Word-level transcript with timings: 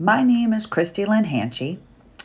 My 0.00 0.22
name 0.22 0.52
is 0.52 0.66
Christie 0.66 1.04
Lynn 1.04 1.24
Hanchey. 1.24 1.78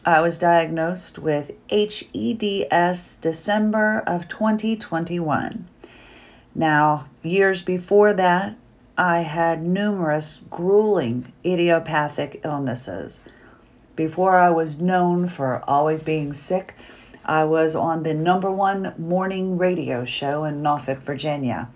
I 0.06 0.22
was 0.22 0.38
diagnosed 0.38 1.18
with 1.18 1.54
HEDS 1.72 3.18
December 3.20 4.04
of 4.06 4.28
2021. 4.28 5.68
Now, 6.54 7.08
years 7.24 7.64
before 7.64 8.14
that, 8.14 8.58
I 8.96 9.22
had 9.22 9.66
numerous 9.66 10.42
grueling 10.52 11.34
idiopathic 11.44 12.42
illnesses. 12.46 13.22
Before 13.96 14.38
I 14.38 14.52
was 14.52 14.78
known 14.78 15.28
for 15.28 15.68
always 15.68 16.04
being 16.04 16.32
sick, 16.32 16.76
I 17.26 17.44
was 17.46 17.74
on 17.74 18.04
the 18.04 18.14
number 18.14 18.52
one 18.52 18.94
morning 19.00 19.58
radio 19.58 20.06
show 20.06 20.44
in 20.44 20.62
Norfolk, 20.62 21.00
Virginia. 21.00 21.70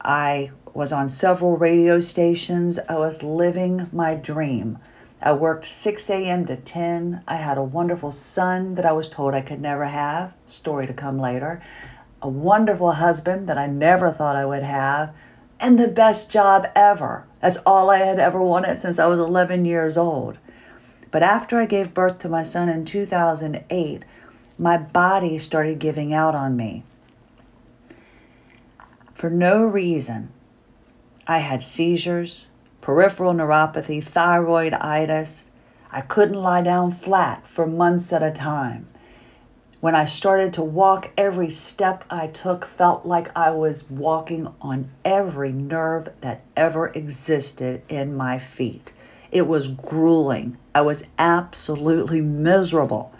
I 0.00 0.50
was 0.74 0.92
on 0.92 1.08
several 1.08 1.56
radio 1.56 2.00
stations. 2.00 2.80
I 2.88 2.96
was 2.96 3.22
living 3.22 3.88
my 3.92 4.16
dream. 4.16 4.78
I 5.20 5.32
worked 5.32 5.64
6 5.64 6.08
a.m. 6.10 6.44
to 6.46 6.56
10. 6.56 7.22
I 7.26 7.36
had 7.36 7.58
a 7.58 7.62
wonderful 7.62 8.12
son 8.12 8.74
that 8.76 8.86
I 8.86 8.92
was 8.92 9.08
told 9.08 9.34
I 9.34 9.40
could 9.40 9.60
never 9.60 9.86
have. 9.86 10.34
Story 10.46 10.86
to 10.86 10.92
come 10.92 11.18
later. 11.18 11.60
A 12.22 12.28
wonderful 12.28 12.92
husband 12.92 13.48
that 13.48 13.58
I 13.58 13.66
never 13.66 14.10
thought 14.10 14.36
I 14.36 14.44
would 14.44 14.62
have 14.62 15.14
and 15.60 15.78
the 15.78 15.88
best 15.88 16.30
job 16.30 16.66
ever. 16.74 17.26
That's 17.40 17.56
all 17.58 17.90
I 17.90 17.98
had 17.98 18.18
ever 18.18 18.42
wanted 18.42 18.78
since 18.78 18.98
I 18.98 19.06
was 19.06 19.18
11 19.18 19.64
years 19.64 19.96
old. 19.96 20.38
But 21.10 21.22
after 21.22 21.58
I 21.58 21.66
gave 21.66 21.94
birth 21.94 22.18
to 22.20 22.28
my 22.28 22.42
son 22.42 22.68
in 22.68 22.84
2008, 22.84 24.04
my 24.58 24.76
body 24.76 25.38
started 25.38 25.78
giving 25.78 26.12
out 26.12 26.34
on 26.34 26.56
me. 26.56 26.84
For 29.14 29.30
no 29.30 29.64
reason, 29.64 30.32
I 31.26 31.38
had 31.38 31.62
seizures, 31.62 32.47
peripheral 32.88 33.34
neuropathy, 33.34 34.02
thyroiditis. 34.02 35.44
I 35.90 36.00
couldn't 36.00 36.40
lie 36.40 36.62
down 36.62 36.90
flat 36.90 37.46
for 37.46 37.66
months 37.66 38.14
at 38.14 38.22
a 38.22 38.30
time. 38.30 38.88
When 39.80 39.94
I 39.94 40.06
started 40.06 40.54
to 40.54 40.62
walk, 40.62 41.10
every 41.14 41.50
step 41.50 42.02
I 42.08 42.28
took 42.28 42.64
felt 42.64 43.04
like 43.04 43.28
I 43.36 43.50
was 43.50 43.90
walking 43.90 44.48
on 44.62 44.88
every 45.04 45.52
nerve 45.52 46.08
that 46.22 46.40
ever 46.56 46.86
existed 46.94 47.82
in 47.90 48.16
my 48.16 48.38
feet. 48.38 48.94
It 49.30 49.46
was 49.46 49.68
grueling. 49.68 50.56
I 50.74 50.80
was 50.80 51.04
absolutely 51.18 52.22
miserable. 52.22 53.12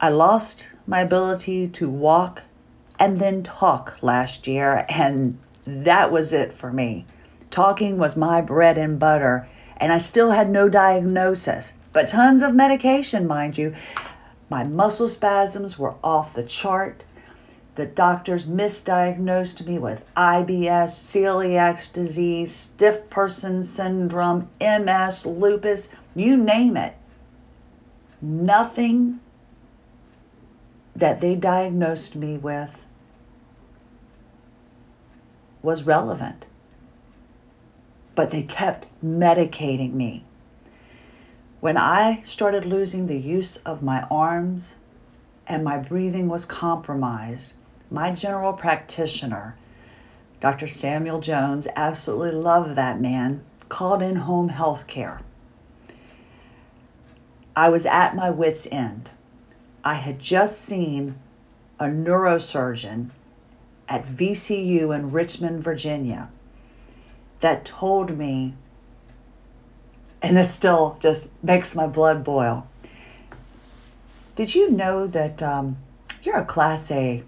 I 0.00 0.08
lost 0.08 0.70
my 0.86 1.02
ability 1.02 1.68
to 1.68 1.90
walk 1.90 2.44
and 2.98 3.18
then 3.18 3.42
talk 3.42 3.98
last 4.00 4.46
year, 4.46 4.86
and 4.88 5.38
that 5.64 6.10
was 6.10 6.32
it 6.32 6.52
for 6.52 6.72
me. 6.72 7.06
Talking 7.50 7.98
was 7.98 8.16
my 8.16 8.40
bread 8.40 8.78
and 8.78 8.98
butter, 8.98 9.48
and 9.76 9.92
I 9.92 9.98
still 9.98 10.30
had 10.30 10.48
no 10.50 10.68
diagnosis 10.68 11.72
but 11.92 12.08
tons 12.08 12.42
of 12.42 12.54
medication, 12.54 13.26
mind 13.26 13.58
you. 13.58 13.74
My 14.48 14.64
muscle 14.64 15.08
spasms 15.08 15.78
were 15.78 15.94
off 16.02 16.34
the 16.34 16.42
chart. 16.42 17.04
The 17.74 17.86
doctors 17.86 18.44
misdiagnosed 18.44 19.66
me 19.66 19.78
with 19.78 20.04
IBS, 20.14 20.90
celiac 20.90 21.92
disease, 21.92 22.54
stiff 22.54 23.08
person 23.08 23.62
syndrome, 23.62 24.50
MS, 24.60 25.24
lupus, 25.24 25.88
you 26.14 26.36
name 26.36 26.76
it. 26.76 26.94
Nothing 28.20 29.20
that 30.94 31.20
they 31.20 31.34
diagnosed 31.34 32.14
me 32.14 32.36
with 32.36 32.84
was 35.62 35.84
relevant. 35.84 36.46
But 38.14 38.30
they 38.30 38.42
kept 38.42 38.88
medicating 39.02 39.94
me. 39.94 40.24
When 41.60 41.76
I 41.76 42.22
started 42.24 42.64
losing 42.64 43.06
the 43.06 43.20
use 43.20 43.56
of 43.58 43.82
my 43.82 44.02
arms 44.10 44.74
and 45.46 45.64
my 45.64 45.78
breathing 45.78 46.28
was 46.28 46.44
compromised, 46.44 47.54
my 47.90 48.10
general 48.10 48.52
practitioner, 48.52 49.56
Dr. 50.40 50.66
Samuel 50.66 51.20
Jones, 51.20 51.68
absolutely 51.76 52.32
loved 52.32 52.74
that 52.74 53.00
man, 53.00 53.44
called 53.68 54.02
in 54.02 54.16
home 54.16 54.48
health 54.48 54.86
care. 54.88 55.20
I 57.54 57.68
was 57.68 57.86
at 57.86 58.16
my 58.16 58.28
wits' 58.28 58.66
end. 58.72 59.10
I 59.84 59.94
had 59.94 60.18
just 60.18 60.60
seen 60.60 61.16
a 61.78 61.84
neurosurgeon 61.84 63.10
at 63.88 64.04
VCU 64.04 64.94
in 64.94 65.10
Richmond, 65.10 65.62
Virginia, 65.62 66.30
that 67.40 67.64
told 67.64 68.16
me 68.16 68.54
and 70.22 70.36
this 70.36 70.54
still 70.54 70.96
just 71.00 71.30
makes 71.42 71.74
my 71.74 71.86
blood 71.86 72.22
boil. 72.22 72.66
Did 74.36 74.54
you 74.54 74.70
know 74.70 75.06
that 75.08 75.42
um, 75.42 75.76
you're 76.22 76.38
a 76.38 76.44
Class 76.44 76.90
A 76.90 77.24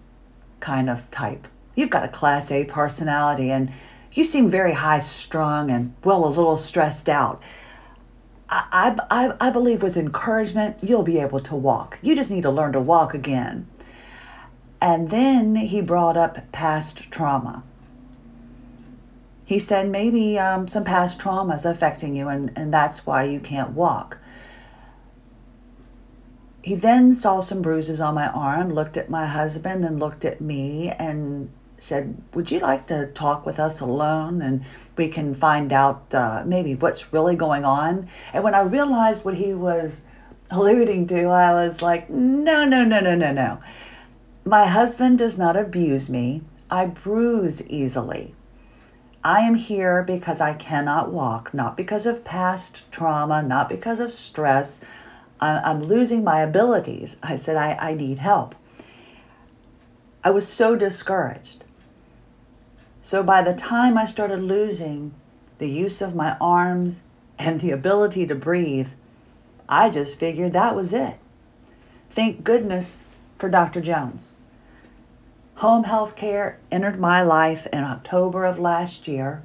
kind 0.60 0.88
of 0.88 1.10
type? 1.10 1.48
You've 1.74 1.90
got 1.90 2.04
a 2.04 2.08
Class 2.08 2.52
A 2.52 2.64
personality, 2.64 3.50
and 3.50 3.72
you 4.12 4.22
seem 4.22 4.48
very 4.48 4.74
high 4.74 5.00
strung 5.00 5.70
and, 5.70 5.94
well, 6.04 6.24
a 6.24 6.28
little 6.28 6.56
stressed 6.56 7.08
out. 7.08 7.42
I, 8.48 8.96
I, 9.10 9.34
I 9.40 9.50
believe 9.50 9.82
with 9.82 9.96
encouragement, 9.96 10.76
you'll 10.80 11.02
be 11.02 11.18
able 11.18 11.40
to 11.40 11.56
walk. 11.56 11.98
You 12.00 12.14
just 12.14 12.30
need 12.30 12.42
to 12.42 12.50
learn 12.50 12.72
to 12.74 12.80
walk 12.80 13.12
again. 13.12 13.66
And 14.84 15.10
then 15.10 15.56
he 15.56 15.80
brought 15.80 16.16
up 16.16 16.52
past 16.52 17.10
trauma 17.10 17.64
he 19.44 19.58
said 19.58 19.90
maybe 19.90 20.38
um, 20.38 20.68
some 20.68 20.84
past 20.84 21.20
trauma 21.20 21.54
is 21.54 21.64
affecting 21.64 22.16
you 22.16 22.28
and, 22.28 22.50
and 22.56 22.72
that's 22.72 23.04
why 23.04 23.24
you 23.24 23.40
can't 23.40 23.70
walk. 23.70 24.18
He 26.62 26.74
then 26.74 27.12
saw 27.12 27.40
some 27.40 27.60
bruises 27.60 28.00
on 28.00 28.14
my 28.14 28.28
arm, 28.28 28.72
looked 28.72 28.96
at 28.96 29.10
my 29.10 29.26
husband, 29.26 29.84
then 29.84 29.98
looked 29.98 30.24
at 30.24 30.40
me 30.40 30.88
and 30.88 31.50
said, 31.78 32.22
Would 32.32 32.50
you 32.50 32.60
like 32.60 32.86
to 32.86 33.08
talk 33.08 33.44
with 33.44 33.58
us 33.58 33.80
alone 33.80 34.40
and 34.40 34.64
we 34.96 35.08
can 35.08 35.34
find 35.34 35.74
out 35.74 36.14
uh, 36.14 36.42
maybe 36.46 36.74
what's 36.74 37.12
really 37.12 37.36
going 37.36 37.66
on? 37.66 38.08
And 38.32 38.42
when 38.42 38.54
I 38.54 38.62
realized 38.62 39.26
what 39.26 39.34
he 39.34 39.52
was 39.52 40.02
alluding 40.50 41.06
to, 41.08 41.24
I 41.26 41.52
was 41.52 41.82
like, 41.82 42.08
No, 42.08 42.64
no, 42.64 42.82
no, 42.82 42.98
no, 42.98 43.14
no, 43.14 43.30
no. 43.30 43.60
My 44.46 44.66
husband 44.66 45.18
does 45.18 45.38
not 45.38 45.56
abuse 45.56 46.10
me. 46.10 46.42
I 46.70 46.84
bruise 46.84 47.66
easily. 47.68 48.34
I 49.22 49.40
am 49.40 49.54
here 49.54 50.02
because 50.02 50.38
I 50.38 50.52
cannot 50.52 51.10
walk, 51.10 51.54
not 51.54 51.78
because 51.78 52.04
of 52.04 52.24
past 52.24 52.90
trauma, 52.92 53.42
not 53.42 53.70
because 53.70 54.00
of 54.00 54.12
stress. 54.12 54.82
I'm 55.40 55.82
losing 55.82 56.22
my 56.22 56.40
abilities. 56.40 57.16
I 57.22 57.36
said, 57.36 57.56
I, 57.56 57.74
I 57.74 57.94
need 57.94 58.18
help. 58.18 58.54
I 60.22 60.30
was 60.30 60.46
so 60.46 60.76
discouraged. 60.76 61.64
So 63.00 63.22
by 63.22 63.40
the 63.40 63.54
time 63.54 63.96
I 63.96 64.04
started 64.04 64.42
losing 64.42 65.14
the 65.56 65.70
use 65.70 66.02
of 66.02 66.14
my 66.14 66.36
arms 66.38 67.00
and 67.38 67.60
the 67.60 67.70
ability 67.70 68.26
to 68.26 68.34
breathe, 68.34 68.88
I 69.68 69.88
just 69.88 70.18
figured 70.18 70.52
that 70.52 70.74
was 70.74 70.92
it. 70.92 71.16
Thank 72.10 72.44
goodness 72.44 73.03
for 73.38 73.48
Dr. 73.48 73.80
Jones. 73.80 74.32
Home 75.56 75.84
health 75.84 76.16
care 76.16 76.58
entered 76.70 76.98
my 76.98 77.22
life 77.22 77.66
in 77.72 77.84
October 77.84 78.44
of 78.44 78.58
last 78.58 79.06
year, 79.06 79.42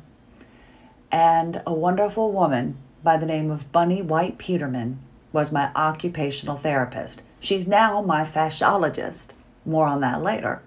and 1.11 1.61
a 1.65 1.73
wonderful 1.73 2.31
woman 2.31 2.77
by 3.03 3.17
the 3.17 3.25
name 3.25 3.51
of 3.51 3.71
Bunny 3.71 4.01
White 4.01 4.37
Peterman 4.37 4.99
was 5.31 5.51
my 5.51 5.71
occupational 5.75 6.55
therapist. 6.55 7.21
She's 7.39 7.67
now 7.67 8.01
my 8.01 8.23
fasciologist. 8.23 9.27
More 9.65 9.87
on 9.87 10.01
that 10.01 10.21
later. 10.21 10.61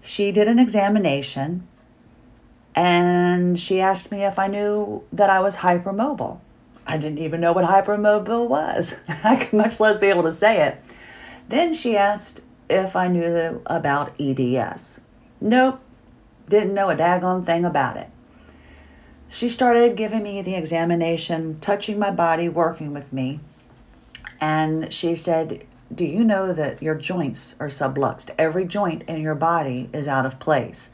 She 0.00 0.32
did 0.32 0.48
an 0.48 0.58
examination 0.58 1.66
and 2.74 3.58
she 3.58 3.80
asked 3.80 4.12
me 4.12 4.24
if 4.24 4.38
I 4.38 4.46
knew 4.46 5.02
that 5.12 5.28
I 5.28 5.40
was 5.40 5.56
hypermobile. 5.56 6.40
I 6.86 6.96
didn't 6.96 7.18
even 7.18 7.40
know 7.40 7.52
what 7.52 7.64
hypermobile 7.64 8.48
was, 8.48 8.94
I 9.24 9.36
could 9.36 9.52
much 9.52 9.80
less 9.80 9.98
be 9.98 10.06
able 10.06 10.22
to 10.24 10.32
say 10.32 10.66
it. 10.66 10.82
Then 11.50 11.74
she 11.74 11.96
asked 11.96 12.42
if 12.68 12.94
I 12.94 13.08
knew 13.08 13.60
about 13.66 14.12
EDS. 14.20 15.00
Nope, 15.40 15.80
didn't 16.48 16.74
know 16.74 16.90
a 16.90 16.94
daggone 16.94 17.44
thing 17.44 17.64
about 17.64 17.96
it. 17.96 18.08
She 19.28 19.48
started 19.48 19.96
giving 19.96 20.22
me 20.22 20.42
the 20.42 20.54
examination, 20.54 21.58
touching 21.58 21.98
my 21.98 22.12
body, 22.12 22.48
working 22.48 22.94
with 22.94 23.12
me. 23.12 23.40
And 24.40 24.92
she 24.92 25.16
said, 25.16 25.66
Do 25.92 26.04
you 26.04 26.22
know 26.22 26.52
that 26.52 26.84
your 26.84 26.94
joints 26.94 27.56
are 27.58 27.66
subluxed? 27.66 28.30
Every 28.38 28.64
joint 28.64 29.02
in 29.08 29.20
your 29.20 29.34
body 29.34 29.90
is 29.92 30.06
out 30.06 30.26
of 30.26 30.38
place. 30.38 30.90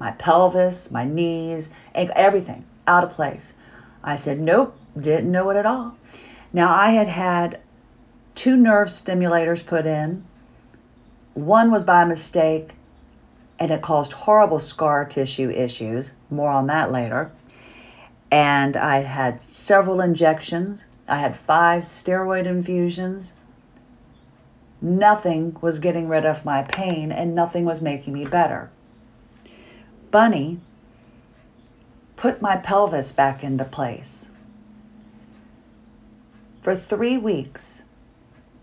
My 0.00 0.12
pelvis, 0.12 0.90
my 0.90 1.04
knees, 1.04 1.68
everything 1.94 2.64
out 2.86 3.04
of 3.04 3.12
place. 3.12 3.52
I 4.02 4.16
said, 4.16 4.40
Nope, 4.40 4.74
didn't 4.98 5.30
know 5.30 5.50
it 5.50 5.58
at 5.58 5.66
all. 5.66 5.98
Now, 6.50 6.74
I 6.74 6.92
had 6.92 7.08
had 7.08 7.60
two 8.38 8.56
nerve 8.56 8.86
stimulators 8.86 9.66
put 9.66 9.84
in 9.84 10.24
one 11.34 11.72
was 11.72 11.82
by 11.82 12.04
mistake 12.04 12.70
and 13.58 13.72
it 13.72 13.82
caused 13.82 14.12
horrible 14.12 14.60
scar 14.60 15.04
tissue 15.04 15.50
issues. 15.50 16.12
More 16.30 16.50
on 16.50 16.68
that 16.68 16.92
later. 16.92 17.32
And 18.30 18.76
I 18.76 18.98
had 18.98 19.42
several 19.42 20.00
injections. 20.00 20.84
I 21.08 21.18
had 21.18 21.36
five 21.36 21.82
steroid 21.82 22.46
infusions. 22.46 23.32
Nothing 24.80 25.56
was 25.60 25.80
getting 25.80 26.06
rid 26.08 26.24
of 26.24 26.44
my 26.44 26.62
pain 26.62 27.10
and 27.10 27.34
nothing 27.34 27.64
was 27.64 27.82
making 27.82 28.14
me 28.14 28.24
better. 28.24 28.70
Bunny 30.12 30.60
put 32.14 32.40
my 32.40 32.56
pelvis 32.56 33.10
back 33.10 33.42
into 33.42 33.64
place. 33.64 34.30
For 36.62 36.76
three 36.76 37.18
weeks, 37.18 37.82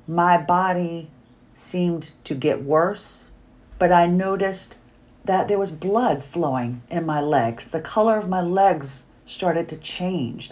my 0.07 0.38
body 0.38 1.10
seemed 1.54 2.13
to 2.24 2.36
get 2.36 2.63
worse, 2.63 3.31
but 3.80 3.92
I 3.92 4.06
noticed 4.06 4.75
that 5.24 5.48
there 5.48 5.60
was 5.60 5.72
blood 5.72 6.24
flowing 6.24 6.84
in 6.90 7.06
my 7.06 7.19
legs. 7.19 7.66
The 7.66 7.81
color 7.81 8.18
of 8.18 8.30
my 8.30 8.42
legs 8.42 9.06
started 9.25 9.68
to 9.69 9.78
change. 9.78 10.52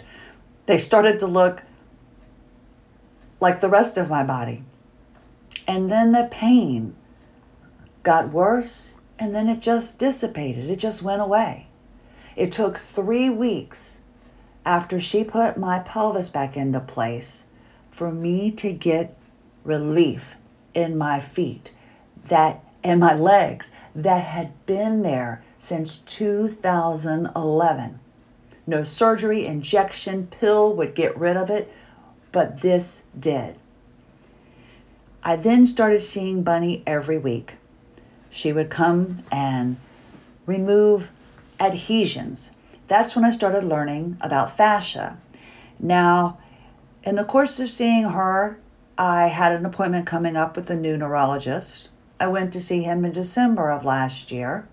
They 0.66 0.78
started 0.78 1.18
to 1.20 1.26
look 1.26 1.62
like 3.40 3.60
the 3.60 3.68
rest 3.68 3.96
of 3.96 4.10
my 4.10 4.24
body. 4.24 4.62
And 5.66 5.90
then 5.90 6.12
the 6.12 6.28
pain 6.30 6.96
got 8.02 8.32
worse 8.32 8.96
and 9.18 9.34
then 9.34 9.48
it 9.48 9.60
just 9.60 9.98
dissipated. 9.98 10.68
It 10.68 10.78
just 10.78 11.02
went 11.02 11.22
away. 11.22 11.68
It 12.36 12.50
took 12.50 12.76
three 12.78 13.30
weeks 13.30 13.98
after 14.66 14.98
she 14.98 15.22
put 15.22 15.56
my 15.56 15.78
pelvis 15.78 16.28
back 16.28 16.56
into 16.56 16.80
place 16.80 17.44
for 17.90 18.10
me 18.10 18.50
to 18.50 18.72
get 18.72 19.16
relief 19.64 20.36
in 20.74 20.96
my 20.96 21.20
feet 21.20 21.72
that 22.28 22.62
and 22.82 23.00
my 23.00 23.14
legs 23.14 23.70
that 23.94 24.24
had 24.24 24.66
been 24.66 25.02
there 25.02 25.42
since 25.58 25.98
2011. 25.98 27.98
No 28.66 28.84
surgery, 28.84 29.46
injection, 29.46 30.26
pill 30.26 30.74
would 30.74 30.94
get 30.94 31.16
rid 31.16 31.36
of 31.36 31.48
it, 31.48 31.72
but 32.30 32.60
this 32.60 33.04
did. 33.18 33.56
I 35.22 35.36
then 35.36 35.64
started 35.64 36.02
seeing 36.02 36.42
Bunny 36.42 36.82
every 36.86 37.16
week. 37.16 37.54
She 38.28 38.52
would 38.52 38.68
come 38.68 39.18
and 39.32 39.78
remove 40.44 41.10
adhesions. 41.58 42.50
That's 42.88 43.16
when 43.16 43.24
I 43.24 43.30
started 43.30 43.64
learning 43.64 44.18
about 44.20 44.54
fascia. 44.54 45.16
Now, 45.78 46.38
in 47.02 47.14
the 47.14 47.24
course 47.24 47.58
of 47.60 47.70
seeing 47.70 48.04
her, 48.04 48.58
I 48.96 49.26
had 49.26 49.52
an 49.52 49.66
appointment 49.66 50.06
coming 50.06 50.36
up 50.36 50.56
with 50.56 50.70
a 50.70 50.76
new 50.76 50.96
neurologist. 50.96 51.88
I 52.20 52.28
went 52.28 52.52
to 52.52 52.60
see 52.60 52.82
him 52.82 53.04
in 53.04 53.12
December 53.12 53.70
of 53.70 53.84
last 53.84 54.30
year. 54.30 54.68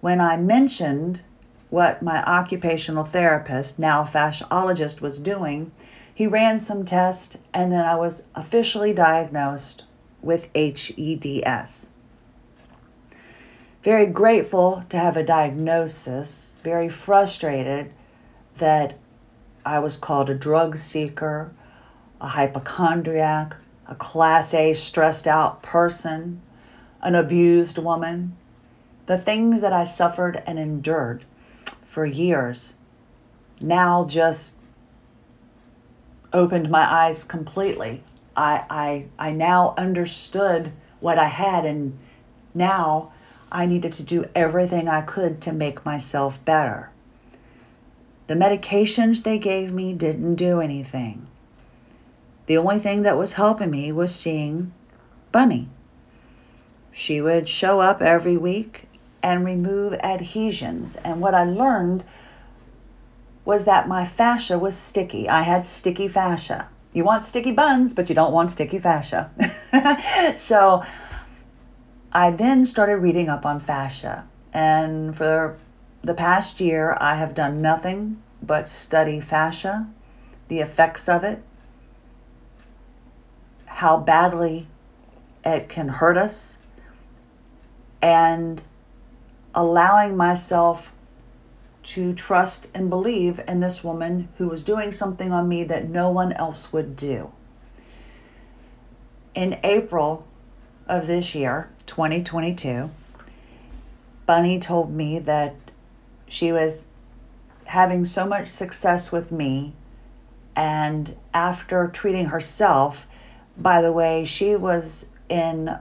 When 0.00 0.20
I 0.20 0.36
mentioned 0.36 1.22
what 1.70 2.02
my 2.02 2.22
occupational 2.24 3.04
therapist, 3.04 3.78
now 3.78 4.04
fasciologist, 4.04 5.00
was 5.00 5.18
doing, 5.18 5.72
he 6.14 6.26
ran 6.26 6.58
some 6.58 6.84
tests 6.84 7.38
and 7.54 7.72
then 7.72 7.86
I 7.86 7.94
was 7.94 8.22
officially 8.34 8.92
diagnosed 8.92 9.84
with 10.20 10.52
HEDS. 10.54 11.88
Very 13.82 14.06
grateful 14.06 14.84
to 14.90 14.98
have 14.98 15.16
a 15.16 15.24
diagnosis, 15.24 16.56
very 16.62 16.88
frustrated 16.88 17.92
that 18.58 18.98
I 19.64 19.78
was 19.78 19.96
called 19.96 20.28
a 20.28 20.34
drug 20.34 20.76
seeker, 20.76 21.52
a 22.22 22.28
hypochondriac, 22.28 23.56
a 23.88 23.96
class 23.96 24.54
A 24.54 24.72
stressed 24.72 25.26
out 25.26 25.62
person, 25.62 26.40
an 27.02 27.16
abused 27.16 27.78
woman. 27.78 28.36
The 29.06 29.18
things 29.18 29.60
that 29.60 29.72
I 29.72 29.82
suffered 29.82 30.40
and 30.46 30.58
endured 30.58 31.24
for 31.82 32.06
years 32.06 32.74
now 33.60 34.04
just 34.06 34.54
opened 36.32 36.70
my 36.70 36.90
eyes 36.90 37.24
completely. 37.24 38.04
I, 38.36 38.64
I, 38.70 39.06
I 39.18 39.32
now 39.32 39.74
understood 39.76 40.72
what 41.00 41.18
I 41.18 41.26
had, 41.26 41.66
and 41.66 41.98
now 42.54 43.12
I 43.50 43.66
needed 43.66 43.92
to 43.94 44.02
do 44.04 44.30
everything 44.34 44.88
I 44.88 45.02
could 45.02 45.40
to 45.42 45.52
make 45.52 45.84
myself 45.84 46.42
better. 46.44 46.90
The 48.28 48.34
medications 48.34 49.24
they 49.24 49.40
gave 49.40 49.72
me 49.72 49.92
didn't 49.92 50.36
do 50.36 50.60
anything. 50.60 51.26
The 52.46 52.58
only 52.58 52.78
thing 52.78 53.02
that 53.02 53.16
was 53.16 53.34
helping 53.34 53.70
me 53.70 53.92
was 53.92 54.14
seeing 54.14 54.72
Bunny. 55.30 55.68
She 56.90 57.20
would 57.20 57.48
show 57.48 57.80
up 57.80 58.02
every 58.02 58.36
week 58.36 58.88
and 59.22 59.44
remove 59.44 59.94
adhesions. 59.94 60.96
And 60.96 61.20
what 61.20 61.34
I 61.34 61.44
learned 61.44 62.04
was 63.44 63.64
that 63.64 63.88
my 63.88 64.04
fascia 64.04 64.58
was 64.58 64.76
sticky. 64.76 65.28
I 65.28 65.42
had 65.42 65.64
sticky 65.64 66.08
fascia. 66.08 66.68
You 66.92 67.04
want 67.04 67.24
sticky 67.24 67.52
buns, 67.52 67.94
but 67.94 68.08
you 68.08 68.14
don't 68.14 68.32
want 68.32 68.50
sticky 68.50 68.78
fascia. 68.78 69.30
so 70.36 70.82
I 72.12 72.30
then 72.30 72.64
started 72.64 72.96
reading 72.96 73.28
up 73.28 73.46
on 73.46 73.60
fascia. 73.60 74.26
And 74.52 75.16
for 75.16 75.58
the 76.02 76.14
past 76.14 76.60
year, 76.60 76.96
I 77.00 77.16
have 77.16 77.34
done 77.34 77.62
nothing 77.62 78.22
but 78.42 78.68
study 78.68 79.20
fascia, 79.20 79.88
the 80.48 80.60
effects 80.60 81.08
of 81.08 81.24
it, 81.24 81.42
how 83.82 83.96
badly 83.96 84.68
it 85.44 85.68
can 85.68 85.88
hurt 85.88 86.16
us, 86.16 86.56
and 88.00 88.62
allowing 89.56 90.16
myself 90.16 90.92
to 91.82 92.14
trust 92.14 92.68
and 92.72 92.88
believe 92.88 93.40
in 93.48 93.58
this 93.58 93.82
woman 93.82 94.28
who 94.38 94.46
was 94.46 94.62
doing 94.62 94.92
something 94.92 95.32
on 95.32 95.48
me 95.48 95.64
that 95.64 95.88
no 95.88 96.08
one 96.08 96.32
else 96.34 96.72
would 96.72 96.94
do. 96.94 97.32
In 99.34 99.58
April 99.64 100.24
of 100.86 101.08
this 101.08 101.34
year, 101.34 101.68
2022, 101.86 102.88
Bunny 104.26 104.60
told 104.60 104.94
me 104.94 105.18
that 105.18 105.56
she 106.28 106.52
was 106.52 106.86
having 107.66 108.04
so 108.04 108.26
much 108.26 108.46
success 108.46 109.10
with 109.10 109.32
me. 109.32 109.74
And 110.54 111.16
after 111.34 111.88
treating 111.88 112.26
herself, 112.26 113.08
by 113.56 113.82
the 113.82 113.92
way, 113.92 114.24
she 114.24 114.56
was 114.56 115.08
in 115.28 115.76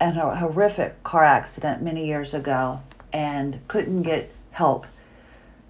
a 0.00 0.36
horrific 0.36 1.02
car 1.02 1.24
accident 1.24 1.82
many 1.82 2.06
years 2.06 2.34
ago 2.34 2.80
and 3.12 3.60
couldn't 3.68 4.02
get 4.02 4.32
help 4.52 4.86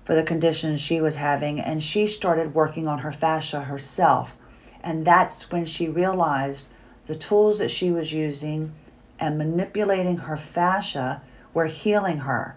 for 0.04 0.14
the 0.14 0.22
conditions 0.22 0.80
she 0.80 1.00
was 1.00 1.16
having. 1.16 1.60
And 1.60 1.82
she 1.82 2.06
started 2.06 2.54
working 2.54 2.86
on 2.86 3.00
her 3.00 3.12
fascia 3.12 3.62
herself. 3.62 4.34
And 4.82 5.04
that's 5.04 5.50
when 5.50 5.66
she 5.66 5.88
realized 5.88 6.66
the 7.06 7.16
tools 7.16 7.58
that 7.58 7.70
she 7.70 7.90
was 7.90 8.12
using 8.12 8.72
and 9.18 9.38
manipulating 9.38 10.18
her 10.18 10.36
fascia 10.36 11.22
were 11.54 11.66
healing 11.66 12.18
her. 12.18 12.56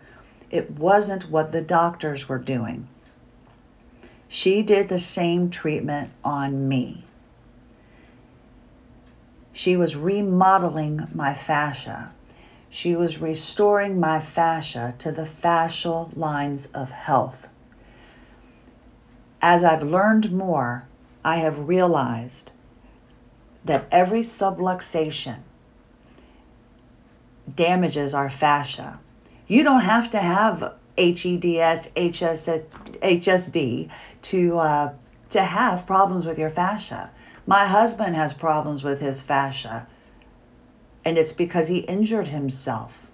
It 0.52 0.72
wasn't 0.72 1.30
what 1.30 1.52
the 1.52 1.62
doctors 1.62 2.28
were 2.28 2.40
doing. 2.40 2.88
She 4.28 4.62
did 4.62 4.90
the 4.90 5.00
same 5.00 5.50
treatment 5.50 6.12
on 6.24 6.68
me. 6.68 7.06
She 9.60 9.76
was 9.76 9.98
remodeling 9.98 11.10
my 11.14 11.34
fascia. 11.34 12.14
She 12.70 12.96
was 12.96 13.18
restoring 13.20 14.00
my 14.00 14.22
fascia 14.22 14.96
to 15.00 15.12
the 15.12 15.26
fascial 15.26 16.16
lines 16.16 16.68
of 16.68 16.92
health. 16.92 17.50
As 19.42 19.66
I've 19.66 19.84
learned 19.84 20.32
more, 20.32 20.88
I 21.26 21.40
have 21.40 21.68
realized 21.68 22.54
that 23.66 23.86
every 23.92 24.22
subluxation 24.22 25.40
damages 27.54 28.14
our 28.14 28.30
fascia. 28.30 29.02
You 29.46 29.64
don't 29.64 29.82
have 29.82 30.10
to 30.12 30.20
have 30.20 30.74
HEDS, 30.98 31.88
HS, 31.98 32.48
HSD 33.02 33.90
to, 34.22 34.58
uh, 34.58 34.94
to 35.32 35.42
have 35.42 35.86
problems 35.86 36.26
with 36.26 36.40
your 36.40 36.50
fascia. 36.50 37.12
My 37.46 37.66
husband 37.66 38.16
has 38.16 38.34
problems 38.34 38.84
with 38.84 39.02
his 39.02 39.22
fascia, 39.22 39.88
and 41.04 41.18
it's 41.18 41.34
because 41.34 41.68
he 41.68 41.80
injured 41.80 42.28
himself. 42.28 43.08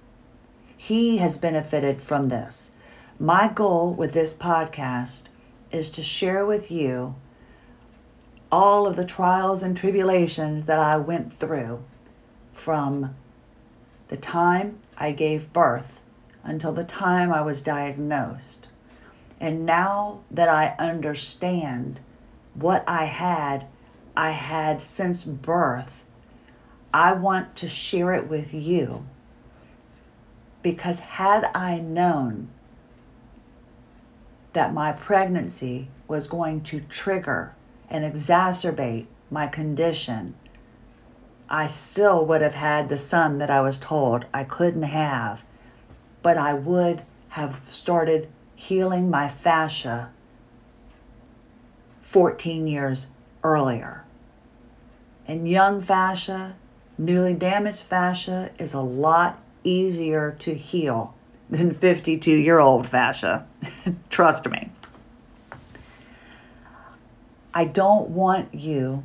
He 0.78 1.18
has 1.18 1.38
benefited 1.38 2.02
from 2.02 2.30
this. 2.30 2.72
My 3.20 3.48
goal 3.48 3.94
with 3.94 4.14
this 4.14 4.34
podcast 4.34 5.24
is 5.72 5.90
to 5.92 6.04
share 6.04 6.46
with 6.46 6.70
you 6.70 7.16
all 8.52 8.88
of 8.88 8.96
the 8.96 9.06
trials 9.06 9.64
and 9.64 9.76
tribulations 9.76 10.66
that 10.66 10.80
I 10.80 10.98
went 10.98 11.34
through 11.34 11.84
from 12.54 13.16
the 14.08 14.18
time 14.18 14.80
I 14.98 15.12
gave 15.12 15.52
birth 15.54 16.00
until 16.44 16.72
the 16.72 16.84
time 16.84 17.32
I 17.34 17.42
was 17.42 17.62
diagnosed. 17.62 18.68
And 19.40 19.66
now 19.66 20.22
that 20.32 20.48
I 20.48 20.76
understand 20.80 22.00
what 22.54 22.84
I 22.88 23.06
had, 23.06 23.68
I 24.18 24.32
had 24.32 24.82
since 24.82 25.24
birth, 25.24 26.04
I 26.94 27.14
want 27.14 27.56
to 27.58 27.68
share 27.68 28.14
it 28.14 28.28
with 28.28 28.54
you. 28.54 29.06
Because 30.62 31.00
had 31.00 31.52
I 31.54 31.80
known 31.80 32.50
that 34.54 34.74
my 34.74 34.94
pregnancy 34.94 35.90
was 36.08 36.28
going 36.28 36.62
to 36.62 36.80
trigger 36.80 37.54
and 37.90 38.06
exacerbate 38.06 39.08
my 39.30 39.48
condition, 39.48 40.36
I 41.50 41.68
still 41.68 42.26
would 42.26 42.42
have 42.42 42.56
had 42.56 42.88
the 42.88 42.98
son 42.98 43.38
that 43.40 43.50
I 43.50 43.62
was 43.62 43.78
told 43.78 44.26
I 44.34 44.46
couldn't 44.46 44.84
have, 44.84 45.44
but 46.24 46.38
I 46.38 46.54
would 46.54 47.04
have 47.30 47.66
started 47.68 48.30
healing 48.56 49.10
my 49.10 49.28
fascia 49.28 50.10
14 52.02 52.66
years 52.66 53.08
earlier. 53.44 54.05
And 55.28 55.48
young 55.48 55.82
fascia, 55.82 56.56
newly 56.98 57.34
damaged 57.34 57.80
fascia, 57.80 58.52
is 58.60 58.74
a 58.74 58.82
lot 58.82 59.42
easier 59.64 60.36
to 60.40 60.54
heal 60.54 61.16
than 61.50 61.72
52 61.72 62.32
year 62.32 62.60
old 62.60 62.88
fascia. 62.88 63.48
Trust 64.10 64.50
me. 64.50 64.72
I 67.54 67.66
don't 67.66 68.10
want 68.10 68.54
you 68.54 69.04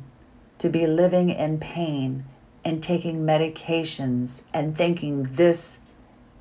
to 0.57 0.69
be 0.69 0.85
living 0.85 1.29
in 1.29 1.59
pain 1.59 2.25
and 2.63 2.83
taking 2.83 3.25
medications 3.25 4.43
and 4.53 4.77
thinking 4.77 5.23
this 5.31 5.79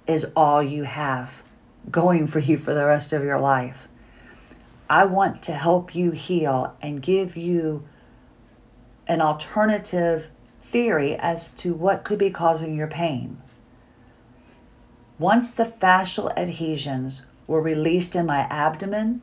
is 0.06 0.26
all 0.36 0.62
you 0.62 0.84
have 0.84 1.42
going 1.90 2.26
for 2.26 2.40
you 2.40 2.56
for 2.56 2.74
the 2.74 2.84
rest 2.84 3.12
of 3.12 3.22
your 3.22 3.40
life. 3.40 3.88
I 4.88 5.04
want 5.04 5.42
to 5.44 5.52
help 5.52 5.94
you 5.94 6.10
heal 6.10 6.74
and 6.82 7.00
give 7.00 7.36
you 7.36 7.84
an 9.10 9.20
alternative 9.20 10.28
theory 10.60 11.16
as 11.16 11.50
to 11.50 11.74
what 11.74 12.04
could 12.04 12.18
be 12.18 12.30
causing 12.30 12.76
your 12.76 12.86
pain. 12.86 13.42
Once 15.18 15.50
the 15.50 15.64
fascial 15.64 16.32
adhesions 16.36 17.22
were 17.48 17.60
released 17.60 18.14
in 18.14 18.24
my 18.24 18.46
abdomen, 18.48 19.20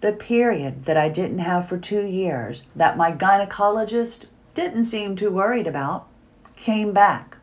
the 0.00 0.12
period 0.12 0.84
that 0.84 0.96
I 0.96 1.08
didn't 1.08 1.40
have 1.40 1.68
for 1.68 1.76
two 1.76 2.06
years, 2.06 2.62
that 2.76 2.96
my 2.96 3.10
gynecologist 3.10 4.28
didn't 4.54 4.84
seem 4.84 5.16
too 5.16 5.32
worried 5.32 5.66
about, 5.66 6.06
came 6.54 6.92
back. 6.92 7.36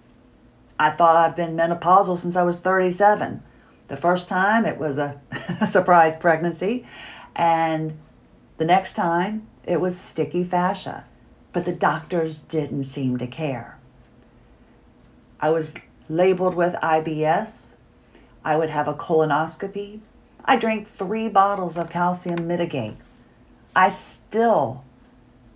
I 0.80 0.90
thought 0.90 1.18
I've 1.18 1.36
been 1.36 1.58
menopausal 1.58 2.18
since 2.18 2.38
I 2.38 2.44
was 2.44 2.56
37. 2.56 3.44
The 3.90 3.98
first 3.98 4.30
time 4.30 4.66
it 4.66 4.78
was 4.78 4.98
a 4.98 5.20
surprise 5.66 6.16
pregnancy, 6.16 6.88
and 7.36 8.00
the 8.58 8.66
next 8.66 8.94
time 8.94 9.48
it 9.66 9.82
was 9.82 10.00
sticky 10.00 10.46
fascia, 10.46 11.04
but 11.54 11.66
the 11.66 11.74
doctors 11.74 12.40
didn't 12.40 12.84
seem 12.84 13.18
to 13.18 13.28
care. 13.28 13.78
I 15.40 15.50
was 15.50 15.74
labeled 16.10 16.56
with 16.56 16.74
IBS. 16.76 17.76
I 18.44 18.56
would 18.56 18.70
have 18.70 18.88
a 18.88 18.94
colonoscopy. 18.94 20.02
I 20.46 20.56
drank 20.56 20.88
three 20.88 21.28
bottles 21.28 21.78
of 21.78 21.90
calcium 21.90 22.48
mitigate. 22.48 22.96
I 23.76 23.90
still 23.90 24.84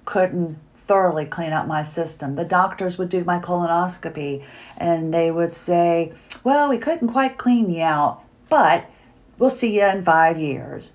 couldn't 0.06 0.60
thoroughly 0.76 1.26
clean 1.26 1.54
out 1.54 1.68
my 1.68 1.82
system. 1.82 2.36
The 2.36 2.44
doctors 2.44 2.98
would 2.98 3.10
do 3.10 3.24
my 3.24 3.40
colonoscopy 3.40 4.44
and 4.78 5.14
they 5.14 5.32
would 5.32 5.54
say, 5.54 6.14
Well, 6.44 6.68
we 6.68 6.78
couldn't 6.78 7.08
quite 7.08 7.38
clean 7.38 7.70
you 7.70 7.84
out, 7.84 8.22
but 8.50 8.90
we'll 9.38 9.50
see 9.50 9.78
you 9.78 9.86
in 9.86 10.04
five 10.04 10.38
years. 10.38 10.92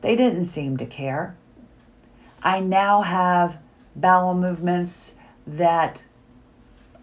They 0.00 0.16
didn't 0.16 0.46
seem 0.46 0.76
to 0.78 0.86
care. 0.86 1.36
I 2.42 2.58
now 2.58 3.02
have 3.02 3.58
bowel 3.94 4.34
movements 4.34 5.14
that 5.46 6.00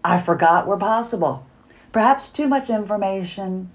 I 0.04 0.18
forgot 0.18 0.66
were 0.66 0.76
possible. 0.76 1.46
Perhaps 1.92 2.28
too 2.28 2.48
much 2.48 2.70
information, 2.70 3.70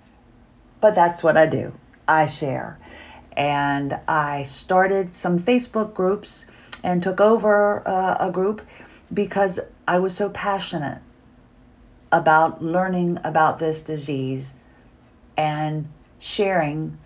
but 0.82 0.96
that's 0.96 1.24
what 1.24 1.38
I 1.38 1.46
do. 1.46 1.74
I 2.08 2.26
share. 2.26 2.80
And 3.36 4.00
I 4.08 4.44
started 4.44 5.14
some 5.14 5.40
Facebook 5.40 5.94
groups 5.94 6.46
and 6.84 7.04
took 7.04 7.20
over 7.20 7.88
uh, 7.88 8.16
a 8.20 8.32
group 8.32 8.62
because 9.14 9.60
I 9.88 10.00
was 10.00 10.16
so 10.16 10.30
passionate 10.30 11.02
about 12.12 12.62
learning 12.62 13.20
about 13.24 13.60
this 13.60 13.82
disease 13.82 14.54
and 15.38 15.88
sharing 16.18 16.98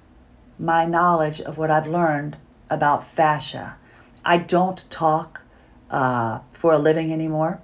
my 0.60 0.86
knowledge 0.86 1.42
of 1.42 1.58
what 1.58 1.72
I've 1.72 1.88
learned 1.88 2.38
about 2.70 3.04
fascia. 3.04 3.78
I 4.24 4.38
don't 4.38 4.90
talk 4.92 5.42
uh, 5.90 6.40
for 6.52 6.74
a 6.74 6.78
living 6.78 7.12
anymore. 7.12 7.62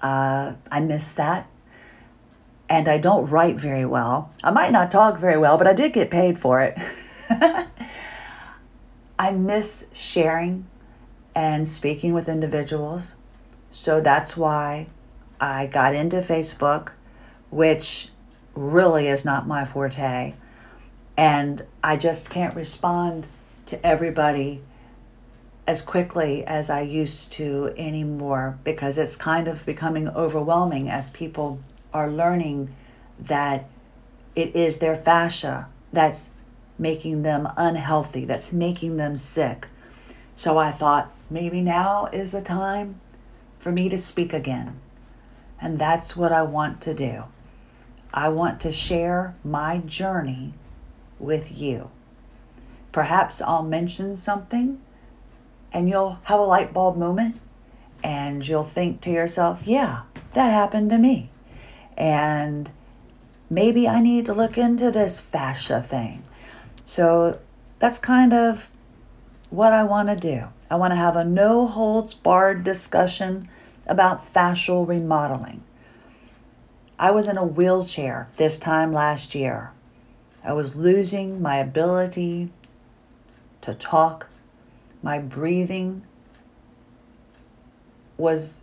Uh, 0.00 0.54
I 0.70 0.80
miss 0.80 1.12
that. 1.12 1.48
And 2.68 2.88
I 2.88 2.98
don't 2.98 3.28
write 3.30 3.56
very 3.56 3.84
well. 3.84 4.32
I 4.42 4.50
might 4.50 4.72
not 4.72 4.90
talk 4.90 5.18
very 5.18 5.38
well, 5.38 5.56
but 5.56 5.66
I 5.66 5.72
did 5.72 5.92
get 5.92 6.10
paid 6.10 6.38
for 6.38 6.60
it. 6.62 6.76
I 9.18 9.32
miss 9.32 9.86
sharing 9.92 10.66
and 11.34 11.66
speaking 11.66 12.12
with 12.12 12.28
individuals. 12.28 13.14
So 13.70 14.00
that's 14.00 14.36
why 14.36 14.88
I 15.40 15.66
got 15.66 15.94
into 15.94 16.16
Facebook, 16.16 16.92
which 17.50 18.08
really 18.54 19.06
is 19.06 19.24
not 19.24 19.46
my 19.46 19.64
forte. 19.64 20.34
And 21.16 21.64
I 21.84 21.96
just 21.96 22.30
can't 22.30 22.54
respond 22.54 23.28
to 23.66 23.84
everybody 23.86 24.62
as 25.66 25.82
quickly 25.82 26.44
as 26.44 26.70
I 26.70 26.82
used 26.82 27.32
to 27.32 27.74
anymore 27.76 28.58
because 28.62 28.98
it's 28.98 29.16
kind 29.16 29.48
of 29.48 29.66
becoming 29.66 30.08
overwhelming 30.08 30.88
as 30.88 31.10
people 31.10 31.60
are 31.92 32.10
learning 32.10 32.74
that 33.18 33.68
it 34.36 34.54
is 34.54 34.78
their 34.78 34.94
fascia 34.94 35.68
that's 35.92 36.30
making 36.78 37.22
them 37.22 37.48
unhealthy, 37.56 38.24
that's 38.24 38.52
making 38.52 38.96
them 38.96 39.16
sick. 39.16 39.66
So 40.36 40.58
I 40.58 40.70
thought, 40.70 41.10
maybe 41.30 41.60
now 41.60 42.08
is 42.12 42.30
the 42.30 42.42
time 42.42 43.00
for 43.58 43.72
me 43.72 43.88
to 43.88 43.98
speak 43.98 44.32
again. 44.32 44.78
And 45.60 45.78
that's 45.78 46.16
what 46.16 46.32
I 46.32 46.42
want 46.42 46.80
to 46.82 46.94
do. 46.94 47.24
I 48.12 48.28
want 48.28 48.60
to 48.60 48.72
share 48.72 49.34
my 49.42 49.78
journey 49.78 50.54
with 51.18 51.58
you. 51.58 51.88
Perhaps 52.92 53.40
I'll 53.42 53.62
mention 53.62 54.16
something 54.16 54.80
and 55.76 55.90
you'll 55.90 56.18
have 56.22 56.40
a 56.40 56.42
light 56.42 56.72
bulb 56.72 56.96
moment 56.96 57.38
and 58.02 58.48
you'll 58.48 58.64
think 58.64 59.02
to 59.02 59.10
yourself, 59.10 59.66
yeah, 59.66 60.04
that 60.32 60.50
happened 60.50 60.88
to 60.88 60.96
me. 60.96 61.28
And 61.98 62.70
maybe 63.50 63.86
I 63.86 64.00
need 64.00 64.24
to 64.24 64.32
look 64.32 64.56
into 64.56 64.90
this 64.90 65.20
fascia 65.20 65.82
thing. 65.82 66.22
So 66.86 67.38
that's 67.78 67.98
kind 67.98 68.32
of 68.32 68.70
what 69.50 69.74
I 69.74 69.82
want 69.82 70.08
to 70.08 70.16
do. 70.16 70.46
I 70.70 70.76
want 70.76 70.92
to 70.92 70.96
have 70.96 71.14
a 71.14 71.24
no 71.24 71.66
holds 71.66 72.14
barred 72.14 72.64
discussion 72.64 73.46
about 73.86 74.24
fascial 74.24 74.88
remodeling. 74.88 75.62
I 76.98 77.10
was 77.10 77.28
in 77.28 77.36
a 77.36 77.44
wheelchair 77.44 78.30
this 78.38 78.58
time 78.58 78.94
last 78.94 79.34
year. 79.34 79.72
I 80.42 80.54
was 80.54 80.74
losing 80.74 81.42
my 81.42 81.58
ability 81.58 82.48
to 83.60 83.74
talk. 83.74 84.28
My 85.02 85.18
breathing 85.18 86.02
was 88.16 88.62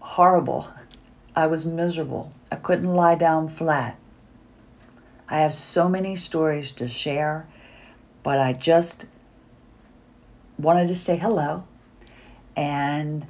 horrible. 0.00 0.68
I 1.34 1.46
was 1.46 1.64
miserable. 1.64 2.32
I 2.50 2.56
couldn't 2.56 2.92
lie 2.94 3.14
down 3.14 3.48
flat. 3.48 3.98
I 5.28 5.38
have 5.38 5.54
so 5.54 5.88
many 5.88 6.16
stories 6.16 6.72
to 6.72 6.88
share, 6.88 7.46
but 8.22 8.38
I 8.38 8.52
just 8.52 9.06
wanted 10.58 10.88
to 10.88 10.94
say 10.94 11.16
hello 11.16 11.64
and 12.54 13.26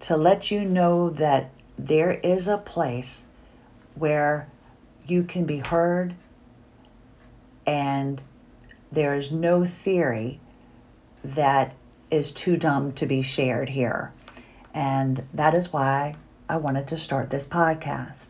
to 0.00 0.16
let 0.16 0.50
you 0.50 0.64
know 0.64 1.10
that 1.10 1.50
there 1.78 2.12
is 2.12 2.48
a 2.48 2.58
place 2.58 3.26
where 3.94 4.48
you 5.06 5.22
can 5.22 5.44
be 5.44 5.58
heard 5.58 6.14
and 7.66 8.22
there 8.90 9.14
is 9.14 9.30
no 9.30 9.64
theory 9.64 10.40
that 11.24 11.74
is 12.10 12.32
too 12.32 12.56
dumb 12.56 12.92
to 12.92 13.06
be 13.06 13.22
shared 13.22 13.70
here. 13.70 14.12
And 14.74 15.24
that 15.32 15.54
is 15.54 15.72
why 15.72 16.16
I 16.48 16.56
wanted 16.56 16.86
to 16.88 16.98
start 16.98 17.30
this 17.30 17.44
podcast. 17.44 18.28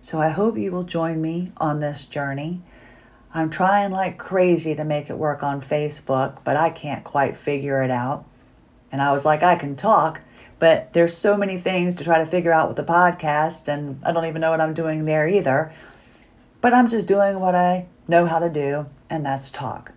So 0.00 0.20
I 0.20 0.30
hope 0.30 0.58
you 0.58 0.72
will 0.72 0.82
join 0.82 1.22
me 1.22 1.52
on 1.56 1.80
this 1.80 2.04
journey. 2.04 2.62
I'm 3.34 3.48
trying 3.48 3.92
like 3.92 4.18
crazy 4.18 4.74
to 4.74 4.84
make 4.84 5.08
it 5.08 5.16
work 5.16 5.42
on 5.42 5.62
Facebook, 5.62 6.38
but 6.44 6.56
I 6.56 6.70
can't 6.70 7.04
quite 7.04 7.36
figure 7.36 7.82
it 7.82 7.90
out. 7.90 8.26
And 8.90 9.00
I 9.00 9.10
was 9.12 9.24
like, 9.24 9.42
I 9.42 9.54
can 9.54 9.74
talk, 9.74 10.20
but 10.58 10.92
there's 10.92 11.16
so 11.16 11.36
many 11.36 11.56
things 11.56 11.94
to 11.94 12.04
try 12.04 12.18
to 12.18 12.26
figure 12.26 12.52
out 12.52 12.68
with 12.68 12.76
the 12.76 12.84
podcast, 12.84 13.68
and 13.68 14.04
I 14.04 14.12
don't 14.12 14.26
even 14.26 14.40
know 14.42 14.50
what 14.50 14.60
I'm 14.60 14.74
doing 14.74 15.06
there 15.06 15.26
either. 15.26 15.72
But 16.60 16.74
I'm 16.74 16.88
just 16.88 17.06
doing 17.06 17.40
what 17.40 17.54
I 17.54 17.86
know 18.06 18.26
how 18.26 18.38
to 18.38 18.50
do, 18.50 18.86
and 19.08 19.24
that's 19.24 19.50
talk. 19.50 19.92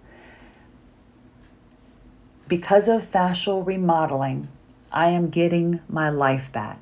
Because 2.47 2.87
of 2.87 3.03
fascial 3.03 3.65
remodeling, 3.65 4.49
I 4.91 5.09
am 5.09 5.29
getting 5.29 5.81
my 5.89 6.09
life 6.09 6.51
back. 6.51 6.79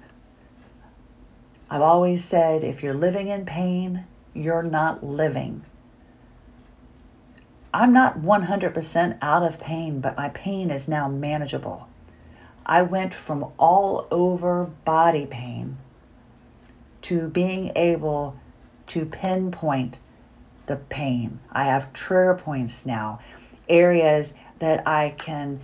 I've 1.69 1.81
always 1.81 2.23
said 2.23 2.63
if 2.63 2.83
you're 2.83 2.93
living 2.93 3.27
in 3.27 3.45
pain, 3.45 4.05
you're 4.33 4.63
not 4.63 5.03
living 5.03 5.63
I'm 7.75 7.91
not 7.91 8.19
100% 8.19 9.17
out 9.19 9.41
of 9.41 9.59
pain, 9.59 9.99
but 9.99 10.15
my 10.15 10.29
pain 10.29 10.69
is 10.69 10.87
now 10.87 11.07
manageable. 11.07 11.87
I 12.67 12.83
went 12.83 13.15
from 13.15 13.51
all 13.57 14.07
over 14.11 14.65
body 14.85 15.25
pain 15.25 15.79
to 17.01 17.29
being 17.29 17.71
able 17.75 18.39
to 18.87 19.05
pinpoint 19.05 19.97
the 20.67 20.75
pain. 20.75 21.39
I 21.51 21.63
have 21.63 21.91
trigger 21.93 22.35
points 22.35 22.85
now, 22.85 23.19
areas 23.67 24.35
that 24.63 24.87
I 24.87 25.13
can 25.17 25.59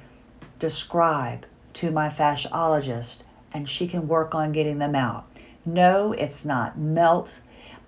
describe 0.59 1.45
to 1.71 1.89
my 1.89 2.09
fasciologist, 2.09 3.19
and 3.53 3.69
she 3.69 3.87
can 3.87 4.09
work 4.09 4.35
on 4.35 4.51
getting 4.51 4.77
them 4.77 4.93
out. 4.93 5.25
No, 5.65 6.11
it's 6.11 6.43
not 6.43 6.77
melt, 6.77 7.39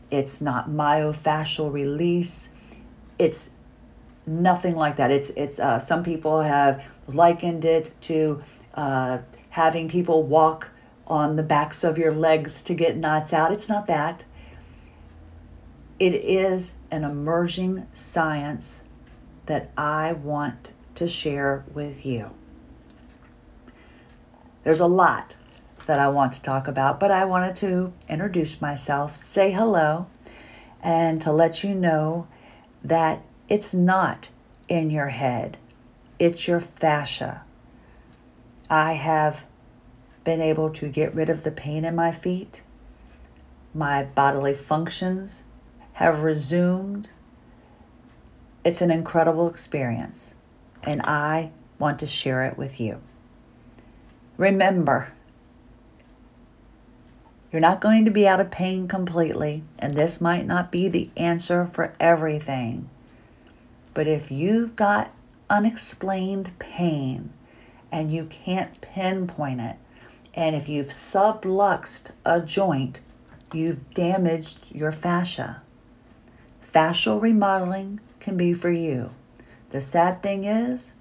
it's 0.10 0.40
not 0.40 0.70
myofascial 0.70 1.70
release, 1.70 2.48
it's 3.20 3.50
nothing 4.26 4.78
like 4.78 4.96
that. 4.96 5.12
It's 5.12 5.32
it's 5.32 5.60
uh, 5.60 5.80
some 5.80 6.02
people 6.02 6.44
have 6.44 6.82
likened 7.10 7.66
it 7.66 7.92
to 8.04 8.42
uh, 8.74 9.18
having 9.50 9.90
people 9.90 10.24
walk 10.24 10.70
on 11.08 11.36
the 11.36 11.44
backs 11.44 11.84
of 11.84 11.98
your 11.98 12.14
legs 12.14 12.62
to 12.62 12.74
get 12.74 12.96
knots 12.96 13.34
out. 13.34 13.52
It's 13.52 13.68
not 13.68 13.86
that. 13.88 14.24
It 16.00 16.14
is 16.14 16.76
an 16.90 17.04
emerging 17.04 17.86
science 17.92 18.84
that 19.48 19.72
I 19.78 20.14
want 20.14 20.72
to 21.02 21.08
share 21.08 21.66
with 21.74 22.06
you. 22.06 22.30
There's 24.64 24.80
a 24.80 24.86
lot 24.86 25.34
that 25.88 25.98
I 25.98 26.08
want 26.10 26.34
to 26.34 26.44
talk 26.44 26.68
about, 26.68 27.00
but 27.00 27.10
I 27.10 27.26
wanted 27.26 27.56
to 27.58 27.92
introduce 28.08 28.62
myself, 28.62 29.18
say 29.18 29.52
hello, 29.52 30.06
and 30.80 31.20
to 31.24 31.32
let 31.32 31.64
you 31.64 31.74
know 31.74 32.28
that 32.84 33.24
it's 33.50 33.74
not 33.74 34.30
in 34.70 34.92
your 34.92 35.08
head, 35.08 35.58
it's 36.20 36.48
your 36.48 36.60
fascia. 36.60 37.42
I 38.70 38.94
have 38.94 39.46
been 40.24 40.40
able 40.40 40.70
to 40.70 40.88
get 40.88 41.16
rid 41.16 41.32
of 41.32 41.42
the 41.42 41.52
pain 41.52 41.84
in 41.84 41.96
my 41.96 42.12
feet. 42.12 42.62
My 43.74 44.04
bodily 44.04 44.54
functions 44.54 45.42
have 45.94 46.22
resumed. 46.22 47.10
It's 48.64 48.82
an 48.82 48.92
incredible 48.92 49.50
experience, 49.50 50.36
and 50.84 51.02
I 51.04 51.52
want 51.80 52.00
to 52.00 52.08
share 52.08 52.44
it 52.46 52.58
with 52.58 52.80
you. 52.80 53.00
Remember, 54.38 55.14
you're 57.52 57.60
not 57.60 57.82
going 57.82 58.06
to 58.06 58.12
be 58.12 58.28
out 58.28 58.40
of 58.40 58.50
pain 58.50 58.88
completely, 58.88 59.64
and 59.78 59.94
this 59.94 60.22
might 60.22 60.46
not 60.46 60.72
be 60.72 60.88
the 60.88 61.10
answer 61.18 61.66
for 61.66 61.94
everything. 62.00 62.90
But 63.94 64.08
if 64.08 64.32
you've 64.32 64.76
got 64.76 65.12
unexplained 65.50 66.58
pain 66.60 67.34
and 67.92 68.12
you 68.12 68.26
can't 68.26 68.80
pinpoint 68.80 69.60
it, 69.60 69.76
and 70.34 70.56
if 70.56 70.70
you've 70.70 70.88
subluxed 70.88 72.12
a 72.26 72.40
joint, 72.40 73.02
you've 73.54 73.94
damaged 73.94 74.60
your 74.72 74.94
fascia. 74.94 75.62
Fascial 76.66 77.22
remodeling 77.22 78.00
can 78.22 78.38
be 78.38 78.54
for 78.54 78.72
you. 78.72 79.12
The 79.72 79.82
sad 79.82 80.22
thing 80.22 80.44
is, 80.44 80.94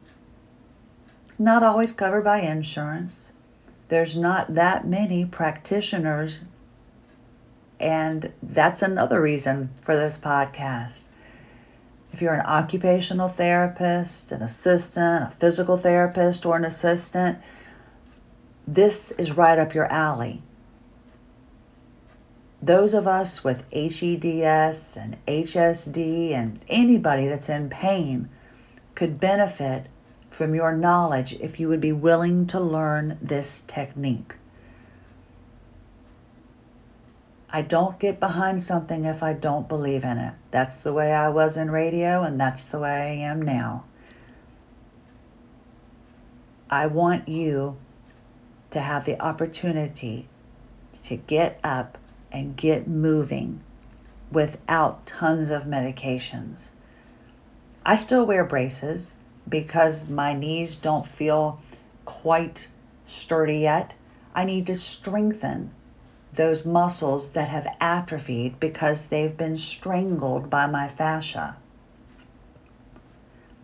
it's 1.28 1.40
not 1.40 1.64
always 1.64 1.92
covered 1.92 2.22
by 2.22 2.40
insurance. 2.40 3.32
There's 3.88 4.16
not 4.16 4.54
that 4.54 4.86
many 4.86 5.24
practitioners, 5.24 6.42
and 7.80 8.32
that's 8.40 8.80
another 8.80 9.20
reason 9.20 9.70
for 9.82 9.96
this 9.96 10.16
podcast. 10.16 11.06
If 12.12 12.22
you're 12.22 12.34
an 12.34 12.46
occupational 12.46 13.28
therapist, 13.28 14.30
an 14.30 14.40
assistant, 14.40 15.24
a 15.24 15.30
physical 15.32 15.76
therapist, 15.76 16.46
or 16.46 16.56
an 16.56 16.64
assistant, 16.64 17.38
this 18.68 19.10
is 19.12 19.36
right 19.36 19.58
up 19.58 19.74
your 19.74 19.86
alley. 19.86 20.42
Those 22.62 22.94
of 22.94 23.08
us 23.08 23.42
with 23.42 23.68
HEDS 23.72 24.96
and 24.96 25.16
HSD 25.26 26.30
and 26.30 26.62
anybody 26.68 27.26
that's 27.26 27.48
in 27.48 27.68
pain 27.68 28.28
could 29.00 29.18
benefit 29.18 29.86
from 30.28 30.54
your 30.54 30.76
knowledge 30.76 31.32
if 31.40 31.58
you 31.58 31.70
would 31.70 31.80
be 31.80 31.90
willing 31.90 32.46
to 32.46 32.60
learn 32.60 33.16
this 33.22 33.62
technique. 33.62 34.34
I 37.48 37.62
don't 37.62 37.98
get 37.98 38.20
behind 38.20 38.62
something 38.62 39.06
if 39.06 39.22
I 39.22 39.32
don't 39.32 39.66
believe 39.66 40.04
in 40.04 40.18
it. 40.18 40.34
That's 40.50 40.76
the 40.76 40.92
way 40.92 41.14
I 41.14 41.30
was 41.30 41.56
in 41.56 41.70
radio, 41.70 42.22
and 42.22 42.38
that's 42.38 42.66
the 42.66 42.78
way 42.78 42.90
I 42.90 43.26
am 43.26 43.40
now. 43.40 43.84
I 46.68 46.86
want 46.86 47.26
you 47.26 47.78
to 48.68 48.80
have 48.80 49.06
the 49.06 49.18
opportunity 49.18 50.28
to 51.04 51.16
get 51.16 51.58
up 51.64 51.96
and 52.30 52.54
get 52.54 52.86
moving 52.86 53.62
without 54.30 55.06
tons 55.06 55.48
of 55.48 55.64
medications. 55.64 56.68
I 57.84 57.96
still 57.96 58.26
wear 58.26 58.44
braces 58.44 59.12
because 59.48 60.08
my 60.08 60.34
knees 60.34 60.76
don't 60.76 61.06
feel 61.06 61.60
quite 62.04 62.68
sturdy 63.06 63.58
yet. 63.58 63.94
I 64.34 64.44
need 64.44 64.66
to 64.66 64.76
strengthen 64.76 65.72
those 66.32 66.64
muscles 66.64 67.30
that 67.30 67.48
have 67.48 67.66
atrophied 67.80 68.60
because 68.60 69.06
they've 69.06 69.36
been 69.36 69.56
strangled 69.56 70.48
by 70.48 70.66
my 70.66 70.86
fascia. 70.88 71.56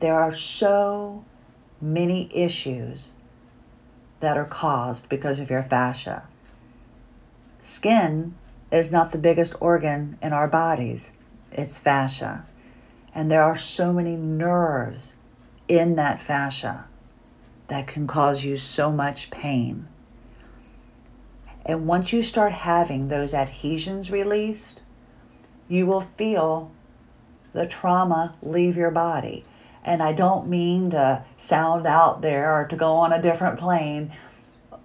There 0.00 0.14
are 0.14 0.32
so 0.32 1.24
many 1.80 2.28
issues 2.34 3.10
that 4.20 4.36
are 4.36 4.44
caused 4.44 5.08
because 5.08 5.38
of 5.38 5.50
your 5.50 5.62
fascia. 5.62 6.24
Skin 7.58 8.34
is 8.72 8.90
not 8.90 9.12
the 9.12 9.18
biggest 9.18 9.54
organ 9.60 10.18
in 10.20 10.32
our 10.32 10.48
bodies, 10.48 11.12
it's 11.52 11.78
fascia. 11.78 12.44
And 13.16 13.30
there 13.30 13.42
are 13.42 13.56
so 13.56 13.94
many 13.94 14.14
nerves 14.14 15.14
in 15.68 15.94
that 15.94 16.20
fascia 16.20 16.84
that 17.68 17.86
can 17.86 18.06
cause 18.06 18.44
you 18.44 18.58
so 18.58 18.92
much 18.92 19.30
pain. 19.30 19.88
And 21.64 21.86
once 21.86 22.12
you 22.12 22.22
start 22.22 22.52
having 22.52 23.08
those 23.08 23.32
adhesions 23.32 24.10
released, 24.10 24.82
you 25.66 25.86
will 25.86 26.02
feel 26.02 26.70
the 27.54 27.66
trauma 27.66 28.36
leave 28.42 28.76
your 28.76 28.90
body. 28.90 29.46
And 29.82 30.02
I 30.02 30.12
don't 30.12 30.46
mean 30.46 30.90
to 30.90 31.24
sound 31.36 31.86
out 31.86 32.20
there 32.20 32.54
or 32.54 32.66
to 32.66 32.76
go 32.76 32.96
on 32.96 33.14
a 33.14 33.22
different 33.22 33.58
plane, 33.58 34.12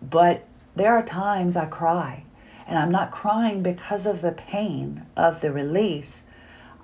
but 0.01 0.47
there 0.73 0.95
are 0.95 1.03
times 1.03 1.57
I 1.57 1.65
cry. 1.65 2.23
And 2.65 2.79
I'm 2.79 2.91
not 2.91 3.11
crying 3.11 3.61
because 3.61 4.05
of 4.05 4.21
the 4.21 4.31
pain 4.31 5.05
of 5.17 5.41
the 5.41 5.51
release. 5.51 6.23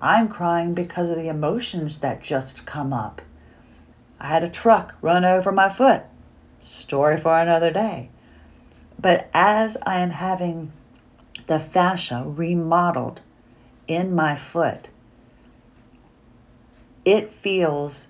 I'm 0.02 0.28
crying 0.28 0.74
because 0.74 1.10
of 1.10 1.16
the 1.16 1.28
emotions 1.28 2.00
that 2.00 2.22
just 2.22 2.66
come 2.66 2.94
up. 2.94 3.22
I 4.20 4.28
had 4.28 4.44
a 4.44 4.50
truck 4.50 4.96
run 5.02 5.26
over 5.26 5.52
my 5.52 5.70
foot. 5.70 6.04
Story 6.60 7.18
for 7.18 7.38
another 7.38 7.72
day. 7.72 8.10
But 9.00 9.30
as 9.34 9.78
I 9.86 10.00
am 10.00 10.12
having 10.12 10.72
the 11.48 11.60
fascia 11.60 12.24
remodeled 12.26 13.22
in 13.88 14.14
my 14.14 14.36
foot, 14.36 14.90
it 17.06 17.30
feels 17.30 18.10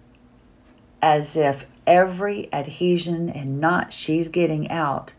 as 1.01 1.37
if 1.37 1.65
every 1.85 2.51
adhesion 2.53 3.29
and 3.29 3.61
knot 3.61 3.93
she's 3.93 4.27
getting 4.27 4.69
out 4.69 5.13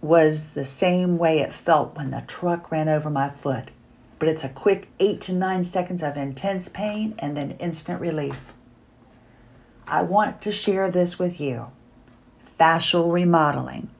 was 0.00 0.50
the 0.50 0.64
same 0.64 1.18
way 1.18 1.38
it 1.38 1.52
felt 1.52 1.96
when 1.96 2.10
the 2.10 2.22
truck 2.26 2.70
ran 2.70 2.88
over 2.88 3.10
my 3.10 3.28
foot. 3.28 3.70
But 4.24 4.30
it's 4.30 4.42
a 4.42 4.48
quick 4.48 4.88
eight 4.98 5.20
to 5.20 5.34
nine 5.34 5.64
seconds 5.64 6.02
of 6.02 6.16
intense 6.16 6.70
pain 6.70 7.14
and 7.18 7.36
then 7.36 7.58
instant 7.60 8.00
relief. 8.00 8.54
I 9.86 10.00
want 10.00 10.40
to 10.40 10.50
share 10.50 10.90
this 10.90 11.18
with 11.18 11.38
you 11.38 11.66
fascial 12.58 13.12
remodeling. 13.12 13.90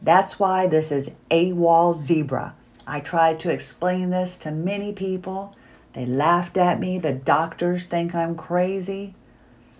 That's 0.00 0.38
why 0.38 0.68
this 0.68 0.92
is 0.92 1.10
AWOL 1.32 1.94
Zebra. 1.94 2.54
I 2.86 3.00
tried 3.00 3.40
to 3.40 3.50
explain 3.50 4.10
this 4.10 4.36
to 4.36 4.52
many 4.52 4.92
people. 4.92 5.52
They 5.94 6.06
laughed 6.06 6.56
at 6.56 6.78
me. 6.78 6.96
The 7.00 7.12
doctors 7.12 7.86
think 7.86 8.14
I'm 8.14 8.36
crazy. 8.36 9.16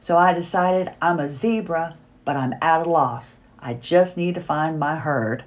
So 0.01 0.19
I 0.19 0.33
decided 0.33 0.97
I'm 1.01 1.21
a 1.21 1.29
zebra, 1.29 1.97
but 2.25 2.37
I'm 2.37 2.55
at 2.61 2.85
a 2.85 2.90
loss. 2.90 3.38
I 3.61 3.75
just 3.75 4.16
need 4.16 4.35
to 4.35 4.40
find 4.40 4.81
my 4.81 4.97
herd. 4.97 5.45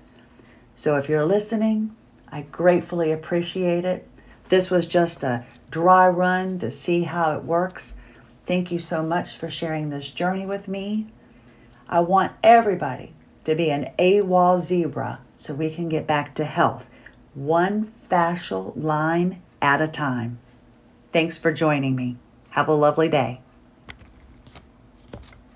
So 0.76 0.96
if 0.96 1.10
you're 1.10 1.26
listening, 1.26 1.94
I 2.32 2.44
gratefully 2.44 3.12
appreciate 3.12 3.86
it. 3.86 4.08
This 4.50 4.70
was 4.70 4.86
just 4.86 5.24
a 5.24 5.46
dry 5.70 6.08
run 6.08 6.60
to 6.60 6.72
see 6.72 7.04
how 7.04 7.36
it 7.38 7.44
works. 7.44 7.94
Thank 8.46 8.72
you 8.72 8.80
so 8.80 9.04
much 9.04 9.36
for 9.36 9.50
sharing 9.50 9.90
this 9.90 10.10
journey 10.10 10.46
with 10.46 10.68
me. 10.68 11.08
I 11.88 12.02
want 12.02 12.34
everybody 12.44 13.14
to 13.44 13.56
be 13.56 13.70
an 13.70 13.92
AWOL 13.98 14.60
zebra 14.60 15.20
so 15.38 15.54
we 15.54 15.70
can 15.70 15.90
get 15.90 16.06
back 16.06 16.36
to 16.36 16.46
health, 16.46 16.90
one 17.34 17.86
fascial 17.86 18.74
line 18.76 19.42
at 19.62 19.82
a 19.82 19.88
time. 19.88 20.40
Thanks 21.12 21.38
for 21.38 21.52
joining 21.52 21.96
me. 21.96 22.18
Have 22.52 22.68
a 22.68 22.74
lovely 22.74 23.10
day. 23.10 23.42